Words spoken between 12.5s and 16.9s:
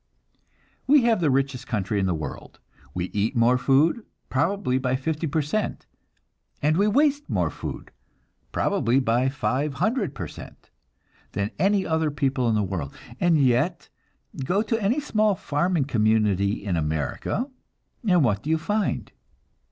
the world; and yet, go to any small farming community in